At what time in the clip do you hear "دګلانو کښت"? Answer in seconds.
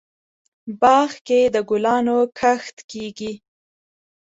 1.55-2.75